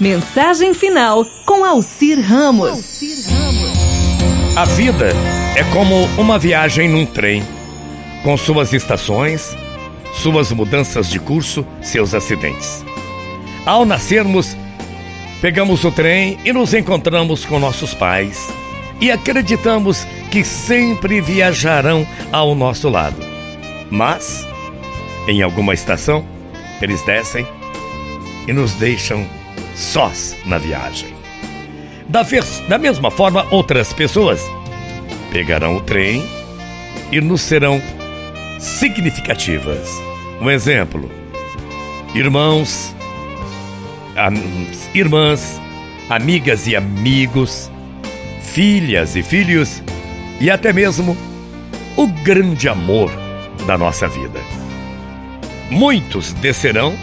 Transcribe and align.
Mensagem 0.00 0.74
final 0.74 1.24
com 1.46 1.64
Alcir 1.64 2.20
Ramos. 2.20 3.00
A 4.56 4.64
vida 4.64 5.10
é 5.56 5.62
como 5.72 6.06
uma 6.20 6.36
viagem 6.36 6.88
num 6.88 7.06
trem, 7.06 7.44
com 8.24 8.36
suas 8.36 8.72
estações, 8.72 9.56
suas 10.12 10.50
mudanças 10.50 11.08
de 11.08 11.20
curso, 11.20 11.64
seus 11.80 12.12
acidentes. 12.12 12.84
Ao 13.64 13.86
nascermos, 13.86 14.56
pegamos 15.40 15.84
o 15.84 15.92
trem 15.92 16.38
e 16.44 16.52
nos 16.52 16.74
encontramos 16.74 17.44
com 17.44 17.60
nossos 17.60 17.94
pais 17.94 18.52
e 19.00 19.12
acreditamos 19.12 20.04
que 20.28 20.42
sempre 20.42 21.20
viajarão 21.20 22.04
ao 22.32 22.52
nosso 22.56 22.88
lado. 22.88 23.24
Mas, 23.92 24.44
em 25.28 25.40
alguma 25.40 25.72
estação, 25.72 26.24
eles 26.82 27.00
descem 27.02 27.46
e 28.48 28.52
nos 28.52 28.72
deixam 28.72 29.24
sós 29.74 30.36
na 30.46 30.58
viagem. 30.58 31.14
Da, 32.08 32.22
da 32.68 32.78
mesma 32.78 33.10
forma, 33.10 33.46
outras 33.50 33.92
pessoas 33.92 34.40
pegarão 35.32 35.76
o 35.76 35.80
trem 35.80 36.22
e 37.10 37.20
nos 37.20 37.42
serão 37.42 37.80
significativas. 38.58 39.88
Um 40.40 40.50
exemplo: 40.50 41.10
irmãos, 42.14 42.94
am, 44.16 44.34
irmãs, 44.94 45.60
amigas 46.08 46.66
e 46.66 46.76
amigos, 46.76 47.70
filhas 48.42 49.16
e 49.16 49.22
filhos 49.22 49.82
e 50.40 50.50
até 50.50 50.72
mesmo 50.72 51.16
o 51.96 52.06
grande 52.06 52.68
amor 52.68 53.10
da 53.66 53.78
nossa 53.78 54.06
vida. 54.08 54.40
Muitos 55.70 56.32
descerão 56.34 56.94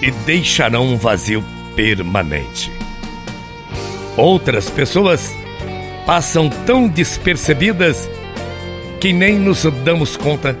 e 0.00 0.10
deixarão 0.10 0.86
um 0.86 0.96
vazio 0.96 1.44
permanente. 1.74 2.70
Outras 4.16 4.68
pessoas 4.68 5.34
passam 6.06 6.48
tão 6.66 6.88
despercebidas 6.88 8.08
que 9.00 9.12
nem 9.12 9.38
nos 9.38 9.64
damos 9.84 10.16
conta 10.16 10.56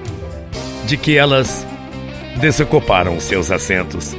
de 0.86 0.96
que 0.96 1.16
elas 1.16 1.66
desocuparam 2.40 3.20
seus 3.20 3.50
assentos 3.50 4.16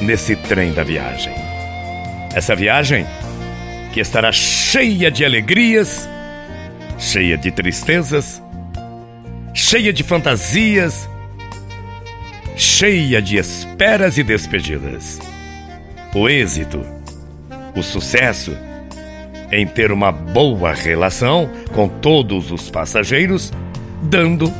nesse 0.00 0.34
trem 0.34 0.72
da 0.72 0.82
viagem. 0.82 1.32
Essa 2.34 2.56
viagem 2.56 3.06
que 3.92 4.00
estará 4.00 4.32
cheia 4.32 5.10
de 5.10 5.24
alegrias, 5.24 6.08
cheia 6.98 7.36
de 7.36 7.50
tristezas, 7.50 8.42
cheia 9.54 9.92
de 9.92 10.02
fantasias, 10.02 11.08
cheia 12.56 13.20
de 13.20 13.36
esperas 13.36 14.18
e 14.18 14.22
despedidas. 14.22 15.18
O 16.14 16.28
êxito, 16.28 16.84
o 17.76 17.82
sucesso 17.82 18.56
em 19.52 19.66
ter 19.66 19.90
uma 19.92 20.12
boa 20.12 20.72
relação 20.72 21.48
com 21.72 21.88
todos 21.88 22.50
os 22.50 22.70
passageiros, 22.70 23.52
dando 24.02 24.52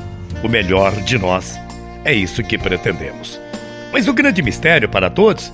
o 0.43 0.49
melhor 0.49 0.93
de 1.03 1.19
nós. 1.19 1.59
É 2.05 2.13
isso 2.13 2.43
que 2.43 2.59
pretendemos. 2.59 3.41
Mas 3.93 4.09
o 4.09 4.13
grande 4.13 4.43
mistério 4.43 4.89
para 4.89 5.11
todos 5.11 5.53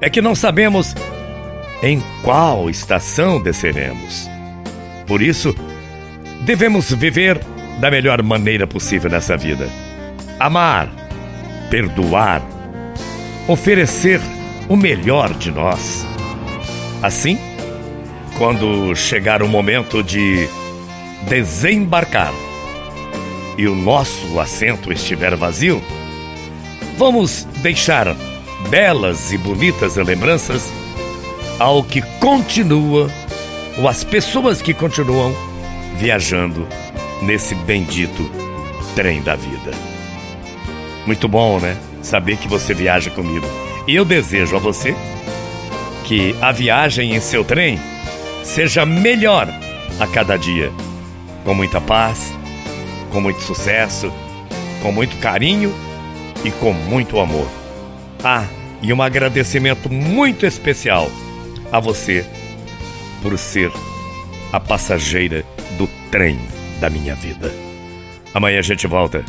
é 0.00 0.08
que 0.08 0.22
não 0.22 0.34
sabemos 0.34 0.94
em 1.82 2.02
qual 2.22 2.70
estação 2.70 3.42
desceremos. 3.42 4.28
Por 5.06 5.20
isso, 5.20 5.54
devemos 6.42 6.92
viver 6.92 7.38
da 7.80 7.90
melhor 7.90 8.22
maneira 8.22 8.66
possível 8.66 9.10
nessa 9.10 9.36
vida. 9.36 9.68
Amar 10.38 11.04
perdoar, 11.70 12.40
oferecer 13.48 14.20
o 14.68 14.76
melhor 14.76 15.32
de 15.34 15.50
nós. 15.50 16.06
Assim, 17.02 17.38
quando 18.38 18.94
chegar 18.94 19.42
o 19.42 19.48
momento 19.48 20.02
de 20.02 20.48
desembarcar 21.28 22.32
e 23.56 23.66
o 23.68 23.74
nosso 23.74 24.38
assento 24.40 24.92
estiver 24.92 25.36
vazio, 25.36 25.82
vamos 26.96 27.44
deixar 27.62 28.14
belas 28.68 29.32
e 29.32 29.38
bonitas 29.38 29.96
lembranças 29.96 30.72
ao 31.58 31.82
que 31.84 32.02
continua 32.18 33.10
ou 33.78 33.88
às 33.88 34.02
pessoas 34.02 34.62
que 34.62 34.74
continuam 34.74 35.34
viajando 35.96 36.66
nesse 37.22 37.54
bendito 37.54 38.30
trem 38.94 39.22
da 39.22 39.36
vida. 39.36 39.70
Muito 41.06 41.28
bom, 41.28 41.60
né? 41.60 41.76
Saber 42.02 42.36
que 42.36 42.48
você 42.48 42.72
viaja 42.72 43.10
comigo. 43.10 43.46
E 43.86 43.94
eu 43.94 44.04
desejo 44.04 44.56
a 44.56 44.58
você 44.58 44.94
que 46.04 46.34
a 46.40 46.52
viagem 46.52 47.14
em 47.14 47.20
seu 47.20 47.44
trem 47.44 47.78
seja 48.42 48.84
melhor 48.86 49.48
a 49.98 50.06
cada 50.06 50.36
dia. 50.36 50.72
Com 51.44 51.54
muita 51.54 51.80
paz, 51.80 52.32
com 53.10 53.20
muito 53.20 53.40
sucesso, 53.42 54.12
com 54.82 54.90
muito 54.90 55.16
carinho 55.18 55.72
e 56.44 56.50
com 56.50 56.72
muito 56.72 57.18
amor. 57.18 57.48
Ah, 58.22 58.46
e 58.80 58.92
um 58.92 59.02
agradecimento 59.02 59.90
muito 59.92 60.46
especial 60.46 61.10
a 61.70 61.78
você 61.80 62.24
por 63.22 63.36
ser 63.38 63.70
a 64.52 64.60
passageira 64.60 65.44
do 65.76 65.86
trem 66.10 66.38
da 66.80 66.88
minha 66.88 67.14
vida. 67.14 67.52
Amanhã 68.32 68.58
a 68.58 68.62
gente 68.62 68.86
volta 68.86 69.24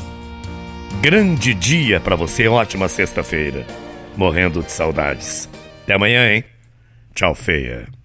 grande 1.02 1.54
dia 1.54 2.00
para 2.00 2.16
você, 2.16 2.48
ótima 2.48 2.88
sexta-feira. 2.88 3.85
Morrendo 4.18 4.62
de 4.62 4.72
saudades. 4.72 5.50
Até 5.84 5.94
amanhã, 5.94 6.32
hein? 6.32 6.44
Tchau, 7.14 7.36
feia. 7.36 7.88